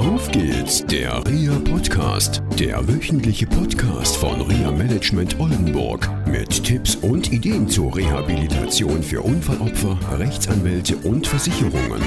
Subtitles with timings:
[0.00, 7.30] Auf geht's, der RIA Podcast, der wöchentliche Podcast von RIA Management Oldenburg mit Tipps und
[7.30, 12.00] Ideen zur Rehabilitation für Unfallopfer, Rechtsanwälte und Versicherungen.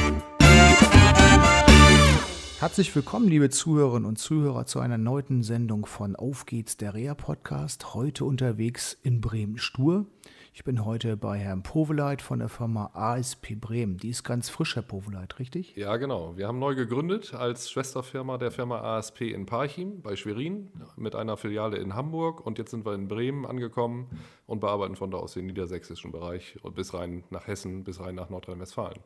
[2.60, 7.14] Herzlich willkommen, liebe Zuhörerinnen und Zuhörer, zu einer neuen Sendung von Auf geht's, der REA
[7.14, 7.94] Podcast.
[7.94, 10.08] Heute unterwegs in Bremen-Stur.
[10.56, 13.98] Ich bin heute bei Herrn Poveleit von der Firma ASP Bremen.
[13.98, 15.76] Die ist ganz frisch, Herr Poveleit, richtig?
[15.76, 16.38] Ja, genau.
[16.38, 21.38] Wir haben neu gegründet als Schwesterfirma der Firma ASP in Parchim bei Schwerin mit einer
[21.38, 24.06] Filiale in Hamburg und jetzt sind wir in Bremen angekommen
[24.46, 28.30] und bearbeiten von da aus den niedersächsischen Bereich bis rein nach Hessen, bis rein nach
[28.30, 29.00] Nordrhein-Westfalen.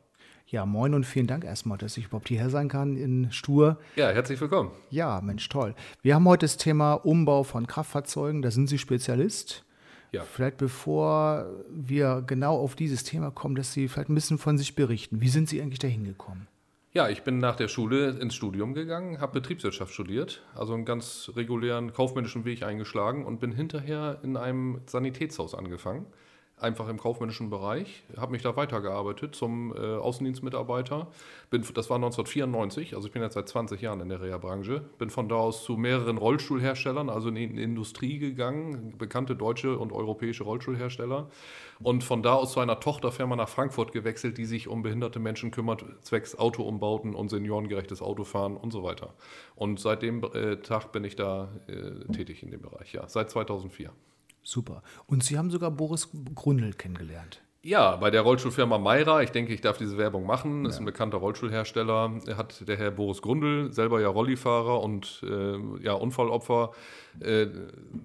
[0.48, 3.78] Ja, moin und vielen Dank erstmal, dass ich überhaupt hierher sein kann in Stur.
[3.96, 4.72] Ja, herzlich willkommen.
[4.90, 5.74] Ja, Mensch, toll.
[6.02, 8.42] Wir haben heute das Thema Umbau von Kraftfahrzeugen.
[8.42, 9.64] Da sind Sie Spezialist.
[10.12, 10.22] Ja.
[10.24, 14.74] Vielleicht bevor wir genau auf dieses Thema kommen, dass Sie vielleicht ein bisschen von sich
[14.74, 15.20] berichten.
[15.20, 16.48] Wie sind Sie eigentlich dahin gekommen?
[16.92, 21.30] Ja, ich bin nach der Schule ins Studium gegangen, habe Betriebswirtschaft studiert, also einen ganz
[21.36, 26.06] regulären kaufmännischen Weg eingeschlagen und bin hinterher in einem Sanitätshaus angefangen
[26.60, 31.08] einfach im kaufmännischen Bereich, habe mich da weitergearbeitet zum äh, Außendienstmitarbeiter.
[31.50, 34.82] Bin, das war 1994, also ich bin jetzt seit 20 Jahren in der Reha-Branche.
[34.98, 39.92] Bin von da aus zu mehreren Rollstuhlherstellern, also in die Industrie gegangen, bekannte deutsche und
[39.92, 41.28] europäische Rollstuhlhersteller.
[41.80, 45.50] Und von da aus zu einer Tochterfirma nach Frankfurt gewechselt, die sich um behinderte Menschen
[45.50, 49.14] kümmert, zwecks Autoumbauten und seniorengerechtes Autofahren und so weiter.
[49.54, 53.30] Und seit dem äh, Tag bin ich da äh, tätig in dem Bereich, ja, seit
[53.30, 53.92] 2004.
[54.48, 54.82] Super.
[55.04, 57.42] Und Sie haben sogar Boris Grundl kennengelernt.
[57.68, 60.70] Ja, bei der Rollstuhlfirma Mayra, ich denke, ich darf diese Werbung machen, ja.
[60.70, 65.92] ist ein bekannter Rollstuhlhersteller, hat der Herr Boris Grundl, selber ja Rollifahrer und äh, ja,
[65.92, 66.72] Unfallopfer,
[67.20, 67.46] äh,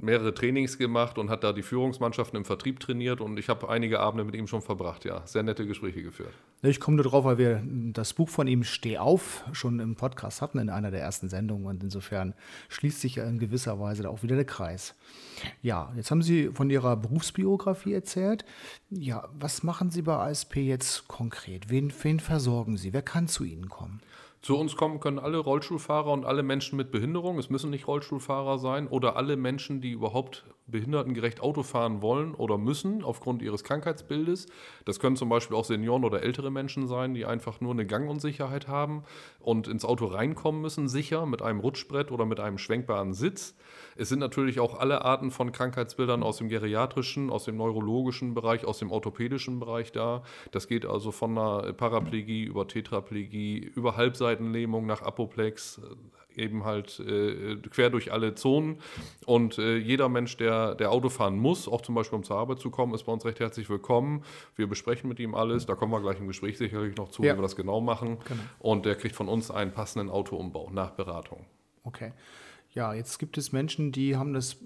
[0.02, 4.02] mehrere Trainings gemacht und hat da die Führungsmannschaften im Vertrieb trainiert und ich habe einige
[4.02, 5.22] Abende mit ihm schon verbracht, ja.
[5.26, 6.34] Sehr nette Gespräche geführt.
[6.62, 7.62] Ich komme nur drauf, weil wir
[7.94, 11.68] das Buch von ihm Steh auf schon im Podcast hatten, in einer der ersten Sendungen
[11.68, 12.34] und insofern
[12.68, 14.96] schließt sich in gewisser Weise auch wieder der Kreis.
[15.62, 18.46] Ja, jetzt haben Sie von Ihrer Berufsbiografie erzählt.
[18.90, 21.70] Ja, was machen Sie bei ASP jetzt konkret?
[21.70, 22.94] Wen, wen versorgen Sie?
[22.94, 24.02] Wer kann zu Ihnen kommen?
[24.42, 27.38] Zu uns kommen können alle Rollstuhlfahrer und alle Menschen mit Behinderung.
[27.38, 32.58] Es müssen nicht Rollstuhlfahrer sein oder alle Menschen, die überhaupt behindertengerecht Auto fahren wollen oder
[32.58, 34.48] müssen aufgrund ihres Krankheitsbildes.
[34.84, 38.68] Das können zum Beispiel auch Senioren oder ältere Menschen sein, die einfach nur eine Gangunsicherheit
[38.68, 39.04] haben
[39.40, 43.56] und ins Auto reinkommen müssen, sicher mit einem Rutschbrett oder mit einem schwenkbaren Sitz.
[43.96, 48.66] Es sind natürlich auch alle Arten von Krankheitsbildern aus dem geriatrischen, aus dem neurologischen Bereich,
[48.66, 50.24] aus dem orthopädischen Bereich da.
[50.52, 55.80] Das geht also von einer Paraplegie über Tetraplegie, über Halbseitenlähmung nach Apoplex,
[56.38, 58.80] eben halt äh, quer durch alle Zonen.
[59.26, 62.60] Und äh, jeder Mensch, der, der Auto fahren muss, auch zum Beispiel um zur Arbeit
[62.60, 64.24] zu kommen, ist bei uns recht herzlich willkommen.
[64.56, 65.66] Wir besprechen mit ihm alles.
[65.66, 67.34] Da kommen wir gleich im Gespräch sicherlich noch zu, ja.
[67.34, 68.18] wie wir das genau machen.
[68.28, 68.42] Genau.
[68.60, 71.46] Und der kriegt von uns einen passenden Autoumbau nach Beratung.
[71.84, 72.14] Okay.
[72.74, 74.58] Ja, jetzt gibt es Menschen, die haben das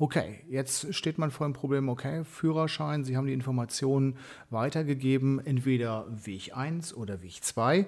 [0.00, 4.16] Okay, jetzt steht man vor dem Problem, okay, Führerschein, Sie haben die Informationen
[4.50, 7.86] weitergegeben, entweder Weg 1 oder Weg 2.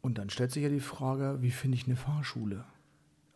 [0.00, 2.64] Und dann stellt sich ja die Frage, wie finde ich eine Fahrschule?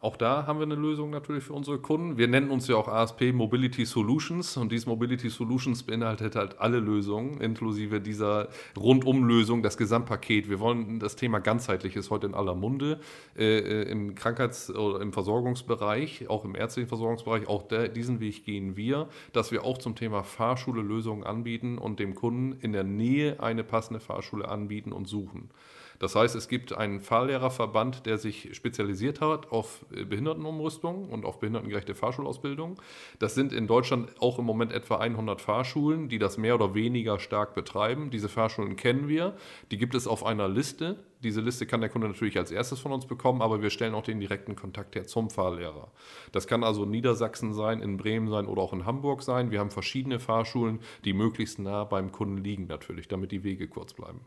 [0.00, 2.18] Auch da haben wir eine Lösung natürlich für unsere Kunden.
[2.18, 6.78] Wir nennen uns ja auch ASP Mobility Solutions und dieses Mobility Solutions beinhaltet halt alle
[6.78, 8.48] Lösungen, inklusive dieser
[8.78, 10.48] Rundumlösung, das Gesamtpaket.
[10.48, 13.00] Wir wollen das Thema ganzheitlich ist heute in aller Munde
[13.36, 17.48] äh, äh im Krankheits- oder im Versorgungsbereich, auch im ärztlichen Versorgungsbereich.
[17.48, 21.98] Auch der, diesen Weg gehen wir, dass wir auch zum Thema Fahrschule Lösungen anbieten und
[21.98, 25.50] dem Kunden in der Nähe eine passende Fahrschule anbieten und suchen.
[25.98, 31.40] Das heißt, es gibt einen Fahrlehrerverband, der sich spezialisiert hat auf äh, Behindertenumrüstung und auf
[31.40, 32.80] behindertengerechte Fahrschulausbildung.
[33.18, 37.18] Das sind in Deutschland auch im Moment etwa 100 Fahrschulen, die das mehr oder weniger
[37.18, 38.10] stark betreiben.
[38.10, 39.36] Diese Fahrschulen kennen wir.
[39.70, 41.04] Die gibt es auf einer Liste.
[41.24, 44.04] Diese Liste kann der Kunde natürlich als erstes von uns bekommen, aber wir stellen auch
[44.04, 45.90] den direkten Kontakt her zum Fahrlehrer.
[46.30, 49.50] Das kann also Niedersachsen sein, in Bremen sein oder auch in Hamburg sein.
[49.50, 53.94] Wir haben verschiedene Fahrschulen, die möglichst nah beim Kunden liegen natürlich, damit die Wege kurz
[53.94, 54.20] bleiben.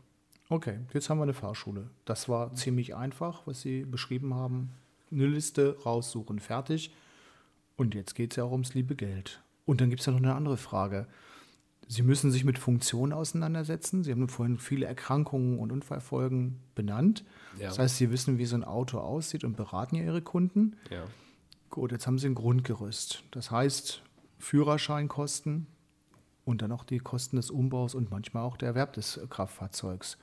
[0.48, 1.90] Okay, jetzt haben wir eine Fahrschule.
[2.04, 4.70] Das war ziemlich einfach, was Sie beschrieben haben.
[5.10, 6.94] Eine Liste raussuchen, fertig.
[7.76, 9.42] Und jetzt geht es ja auch ums liebe Geld.
[9.64, 11.06] Und dann gibt es ja noch eine andere Frage.
[11.88, 14.04] Sie müssen sich mit Funktionen auseinandersetzen.
[14.04, 17.24] Sie haben vorhin viele Erkrankungen und Unfallfolgen benannt.
[17.58, 17.68] Ja.
[17.68, 20.76] Das heißt, Sie wissen, wie so ein Auto aussieht und beraten ja Ihre Kunden.
[20.90, 21.04] Ja.
[21.70, 23.24] Gut, jetzt haben Sie ein Grundgerüst.
[23.30, 24.02] Das heißt,
[24.38, 25.66] Führerscheinkosten
[26.44, 30.18] und dann auch die Kosten des Umbaus und manchmal auch der Erwerb des Kraftfahrzeugs.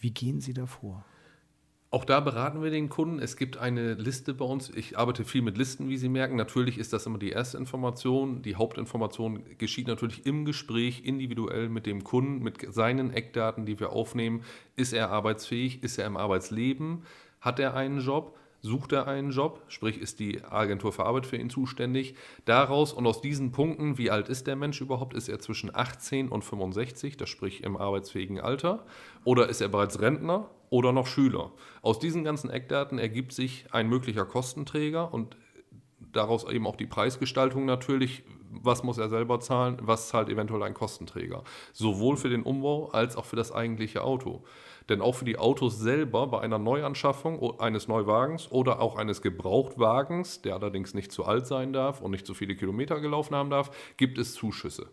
[0.00, 1.04] Wie gehen Sie da vor?
[1.90, 3.20] Auch da beraten wir den Kunden.
[3.20, 4.70] Es gibt eine Liste bei uns.
[4.70, 6.36] Ich arbeite viel mit Listen, wie Sie merken.
[6.36, 8.42] Natürlich ist das immer die erste Information.
[8.42, 13.90] Die Hauptinformation geschieht natürlich im Gespräch individuell mit dem Kunden, mit seinen Eckdaten, die wir
[13.92, 14.42] aufnehmen.
[14.74, 15.82] Ist er arbeitsfähig?
[15.84, 17.04] Ist er im Arbeitsleben?
[17.40, 18.36] Hat er einen Job?
[18.62, 19.62] Sucht er einen Job?
[19.68, 22.14] Sprich, ist die Agentur für Arbeit für ihn zuständig?
[22.44, 25.14] Daraus und aus diesen Punkten, wie alt ist der Mensch überhaupt?
[25.14, 28.84] Ist er zwischen 18 und 65, das sprich im arbeitsfähigen Alter?
[29.24, 31.52] Oder ist er bereits Rentner oder noch Schüler?
[31.82, 35.36] Aus diesen ganzen Eckdaten ergibt sich ein möglicher Kostenträger und
[36.12, 38.24] daraus eben auch die Preisgestaltung natürlich.
[38.50, 39.78] Was muss er selber zahlen?
[39.82, 41.44] Was zahlt eventuell ein Kostenträger?
[41.72, 44.44] Sowohl für den Umbau als auch für das eigentliche Auto.
[44.88, 50.42] Denn auch für die Autos selber bei einer Neuanschaffung eines Neuwagens oder auch eines Gebrauchtwagens,
[50.42, 53.70] der allerdings nicht zu alt sein darf und nicht zu viele Kilometer gelaufen haben darf,
[53.96, 54.88] gibt es Zuschüsse.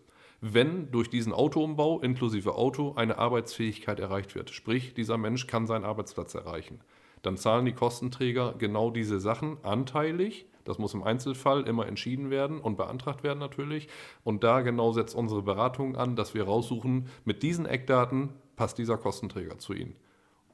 [0.46, 5.86] Wenn durch diesen Autoumbau inklusive Auto eine Arbeitsfähigkeit erreicht wird, sprich dieser Mensch kann seinen
[5.86, 6.82] Arbeitsplatz erreichen,
[7.22, 10.46] dann zahlen die Kostenträger genau diese Sachen anteilig.
[10.64, 13.88] Das muss im Einzelfall immer entschieden werden und beantragt werden natürlich.
[14.24, 18.98] Und da genau setzt unsere Beratung an, dass wir raussuchen, mit diesen Eckdaten passt dieser
[18.98, 19.96] Kostenträger zu Ihnen.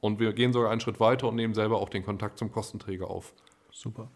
[0.00, 3.08] Und wir gehen sogar einen Schritt weiter und nehmen selber auch den Kontakt zum Kostenträger
[3.08, 3.34] auf.
[3.70, 4.10] Super.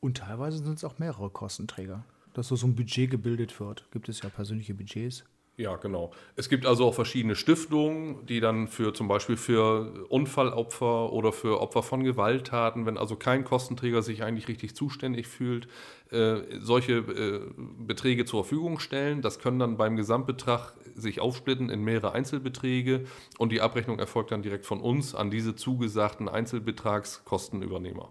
[0.00, 2.04] Und teilweise sind es auch mehrere Kostenträger,
[2.34, 3.90] dass so ein Budget gebildet wird.
[3.90, 5.24] Gibt es ja persönliche Budgets.
[5.58, 6.12] Ja, genau.
[6.34, 11.60] Es gibt also auch verschiedene Stiftungen, die dann für zum Beispiel für Unfallopfer oder für
[11.60, 15.68] Opfer von Gewalttaten, wenn also kein Kostenträger sich eigentlich richtig zuständig fühlt,
[16.10, 17.40] äh, solche äh,
[17.78, 19.20] Beträge zur Verfügung stellen.
[19.20, 23.04] Das können dann beim Gesamtbetrag sich aufsplitten in mehrere Einzelbeträge
[23.36, 28.10] und die Abrechnung erfolgt dann direkt von uns an diese zugesagten Einzelbetragskostenübernehmer.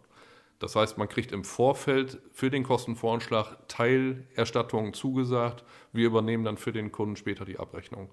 [0.62, 5.64] Das heißt, man kriegt im Vorfeld für den Kostenvoranschlag Teilerstattungen zugesagt.
[5.92, 8.10] Wir übernehmen dann für den Kunden später die Abrechnung.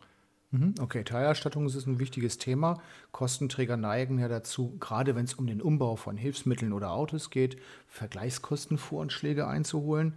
[0.50, 2.80] Mhm, okay, Teilerstattung ist ein wichtiges Thema.
[3.12, 7.58] Kostenträger neigen ja dazu, gerade wenn es um den Umbau von Hilfsmitteln oder Autos geht,
[7.86, 10.14] Vergleichskostenvoranschläge einzuholen.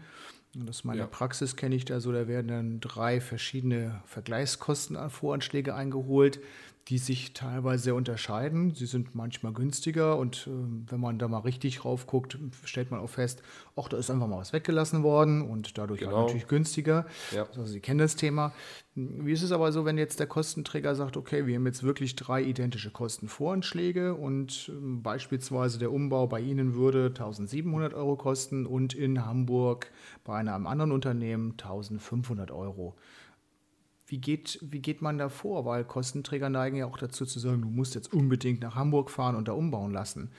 [0.55, 1.07] Und das ist meine ja.
[1.07, 6.39] Praxis, kenne ich da so, da werden dann drei verschiedene Vergleichskostenvoranschläge eingeholt
[6.87, 8.73] die sich teilweise sehr unterscheiden.
[8.73, 12.99] Sie sind manchmal günstiger und äh, wenn man da mal richtig rauf guckt, stellt man
[12.99, 13.41] auch fest,
[13.75, 16.15] ach, da ist einfach mal was weggelassen worden und dadurch genau.
[16.15, 17.05] auch natürlich günstiger.
[17.33, 17.43] Ja.
[17.43, 18.53] Also Sie kennen das Thema.
[18.95, 22.15] Wie ist es aber so, wenn jetzt der Kostenträger sagt, okay, wir haben jetzt wirklich
[22.15, 28.93] drei identische Kostenvoranschläge und äh, beispielsweise der Umbau bei Ihnen würde 1700 Euro kosten und
[28.93, 29.91] in Hamburg
[30.23, 32.95] bei einem anderen Unternehmen 1500 Euro.
[34.11, 35.63] Wie geht, wie geht man da vor?
[35.63, 39.37] Weil Kostenträger neigen ja auch dazu zu sagen, du musst jetzt unbedingt nach Hamburg fahren
[39.37, 40.31] und da umbauen lassen.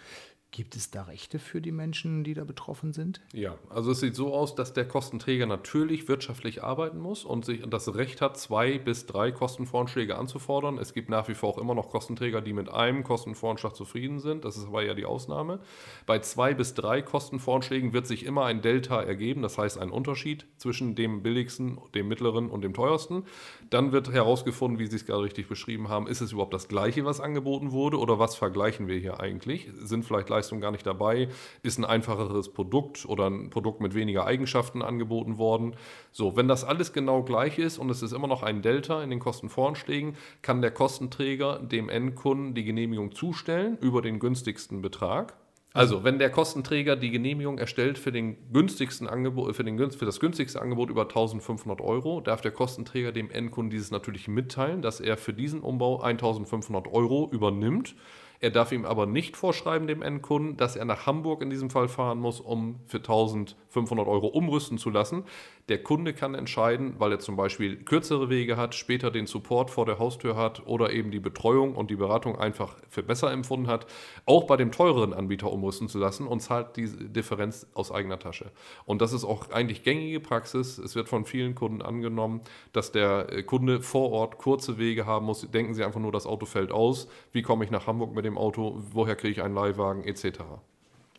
[0.52, 3.22] Gibt es da Rechte für die Menschen, die da betroffen sind?
[3.32, 7.62] Ja, also es sieht so aus, dass der Kostenträger natürlich wirtschaftlich arbeiten muss und sich
[7.66, 10.76] das Recht hat, zwei bis drei Kostenvoranschläge anzufordern.
[10.76, 14.44] Es gibt nach wie vor auch immer noch Kostenträger, die mit einem Kostenvoranschlag zufrieden sind.
[14.44, 15.58] Das ist aber ja die Ausnahme.
[16.04, 20.44] Bei zwei bis drei Kostenvoranschlägen wird sich immer ein Delta ergeben, das heißt ein Unterschied
[20.58, 23.24] zwischen dem billigsten, dem mittleren und dem teuersten.
[23.70, 27.06] Dann wird herausgefunden, wie Sie es gerade richtig beschrieben haben, ist es überhaupt das gleiche,
[27.06, 29.70] was angeboten wurde oder was vergleichen wir hier eigentlich?
[29.72, 31.28] Sind vielleicht Leistungen gar nicht dabei?
[31.62, 35.76] Ist ein einfacheres Produkt oder ein Produkt mit weniger Eigenschaften angeboten worden?
[36.10, 39.10] So, wenn das alles genau gleich ist und es ist immer noch ein Delta in
[39.10, 45.36] den Kostenvoranschlägen, kann der Kostenträger dem Endkunden die Genehmigung zustellen über den günstigsten Betrag
[45.74, 50.20] Also, wenn der Kostenträger die Genehmigung erstellt für, den günstigsten Angebot, für, den, für das
[50.20, 55.16] günstigste Angebot über 1500 Euro, darf der Kostenträger dem Endkunden dieses natürlich mitteilen, dass er
[55.16, 57.94] für diesen Umbau 1500 Euro übernimmt.
[58.42, 61.86] Er darf ihm aber nicht vorschreiben, dem Endkunden, dass er nach Hamburg in diesem Fall
[61.86, 65.22] fahren muss, um für 1500 Euro umrüsten zu lassen.
[65.68, 69.86] Der Kunde kann entscheiden, weil er zum Beispiel kürzere Wege hat, später den Support vor
[69.86, 73.86] der Haustür hat oder eben die Betreuung und die Beratung einfach für besser empfunden hat,
[74.26, 78.50] auch bei dem teureren Anbieter umrüsten zu lassen und zahlt die Differenz aus eigener Tasche.
[78.86, 80.78] Und das ist auch eigentlich gängige Praxis.
[80.78, 82.40] Es wird von vielen Kunden angenommen,
[82.72, 85.48] dass der äh, Kunde vor Ort kurze Wege haben muss.
[85.48, 87.06] Denken Sie einfach nur, das Auto fällt aus.
[87.30, 88.82] Wie komme ich nach Hamburg mit dem Auto?
[88.90, 90.40] Woher kriege ich einen Leihwagen etc.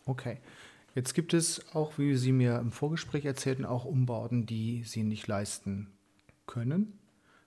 [0.06, 0.38] Okay.
[0.94, 5.26] Jetzt gibt es auch, wie Sie mir im Vorgespräch erzählten, auch Umbauten, die Sie nicht
[5.26, 5.90] leisten
[6.46, 6.98] können.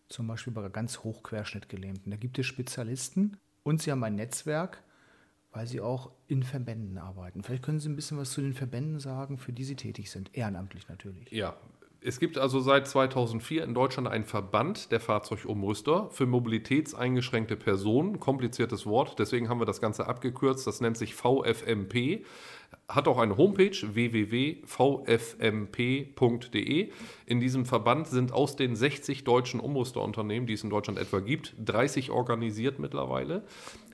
[0.09, 2.11] Zum Beispiel bei ganz hochquerschnittgelähmten.
[2.11, 4.83] Da gibt es Spezialisten und Sie haben ein Netzwerk,
[5.51, 7.41] weil Sie auch in Verbänden arbeiten.
[7.43, 10.35] Vielleicht können Sie ein bisschen was zu den Verbänden sagen, für die Sie tätig sind.
[10.35, 11.31] Ehrenamtlich natürlich.
[11.31, 11.55] Ja,
[12.01, 18.19] es gibt also seit 2004 in Deutschland einen Verband der Fahrzeugumrüster für mobilitätseingeschränkte Personen.
[18.19, 20.67] Kompliziertes Wort, deswegen haben wir das Ganze abgekürzt.
[20.67, 22.23] Das nennt sich VFMP
[22.89, 24.69] hat auch eine Homepage www.vfmp.de.
[27.25, 31.53] In diesem Verband sind aus den 60 deutschen Ummusterunternehmen, die es in Deutschland etwa gibt,
[31.63, 33.43] 30 organisiert mittlerweile.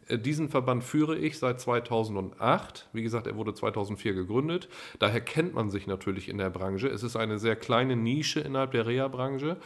[0.08, 2.90] Äh, diesen Verband führe ich seit 2008.
[2.94, 4.70] Wie gesagt, er wurde 2004 gegründet.
[5.00, 6.88] Daher kennt man sich natürlich in der Branche.
[6.88, 9.58] Es ist eine sehr kleine Nische innerhalb der Reha-Branche.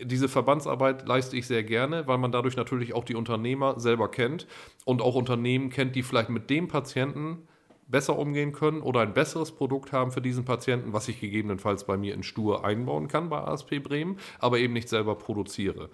[0.00, 4.46] Diese Verbandsarbeit leiste ich sehr gerne, weil man dadurch natürlich auch die Unternehmer selber kennt
[4.84, 7.48] und auch Unternehmen kennt, die vielleicht mit dem Patienten
[7.86, 11.96] besser umgehen können oder ein besseres Produkt haben für diesen Patienten, was ich gegebenenfalls bei
[11.96, 15.90] mir in Stur einbauen kann bei ASP Bremen, aber eben nicht selber produziere.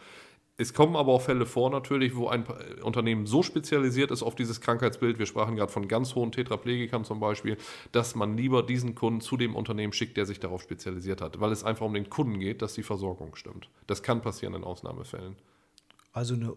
[0.61, 2.45] Es kommen aber auch Fälle vor natürlich, wo ein
[2.83, 7.19] Unternehmen so spezialisiert ist auf dieses Krankheitsbild, wir sprachen gerade von ganz hohen Tetraplegikern zum
[7.19, 7.57] Beispiel,
[7.93, 11.51] dass man lieber diesen Kunden zu dem Unternehmen schickt, der sich darauf spezialisiert hat, weil
[11.51, 13.71] es einfach um den Kunden geht, dass die Versorgung stimmt.
[13.87, 15.35] Das kann passieren in Ausnahmefällen.
[16.13, 16.55] Also eine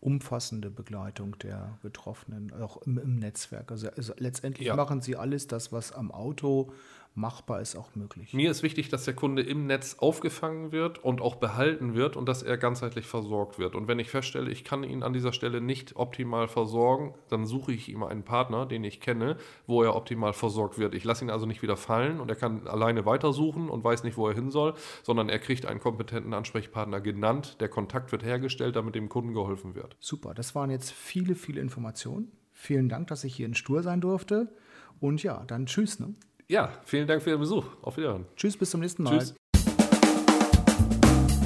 [0.00, 3.70] umfassende Begleitung der Betroffenen, auch im, im Netzwerk.
[3.70, 4.76] Also, also letztendlich ja.
[4.76, 6.70] machen sie alles das, was am Auto
[7.16, 8.34] machbar ist, auch möglich.
[8.34, 12.28] Mir ist wichtig, dass der Kunde im Netz aufgefangen wird und auch behalten wird und
[12.28, 13.74] dass er ganzheitlich versorgt wird.
[13.74, 17.72] Und wenn ich feststelle, ich kann ihn an dieser Stelle nicht optimal versorgen, dann suche
[17.72, 20.94] ich ihm einen Partner, den ich kenne, wo er optimal versorgt wird.
[20.94, 24.18] Ich lasse ihn also nicht wieder fallen und er kann alleine weitersuchen und weiß nicht,
[24.18, 27.56] wo er hin soll, sondern er kriegt einen kompetenten Ansprechpartner genannt.
[27.60, 29.96] Der Kontakt wird hergestellt, damit dem Kunden geholfen wird.
[30.00, 32.30] Super, das waren jetzt viele, viele Informationen.
[32.52, 34.54] Vielen Dank, dass ich hier in Stur sein durfte.
[35.00, 36.00] Und ja, dann tschüss.
[36.00, 36.14] Ne?
[36.48, 37.64] Ja, vielen Dank für Ihren Besuch.
[37.82, 38.24] Auf Wiedersehen.
[38.36, 39.18] Tschüss, bis zum nächsten Mal.
[39.18, 39.34] Tschüss.